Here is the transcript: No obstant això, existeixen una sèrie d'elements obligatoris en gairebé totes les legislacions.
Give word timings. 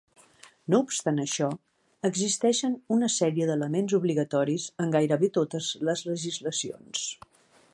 No 0.73 0.77
obstant 0.83 1.19
això, 1.23 1.49
existeixen 2.09 2.73
una 2.95 3.09
sèrie 3.17 3.49
d'elements 3.49 3.95
obligatoris 3.99 4.65
en 4.87 4.95
gairebé 4.97 5.29
totes 5.37 5.69
les 5.91 6.03
legislacions. 6.09 7.05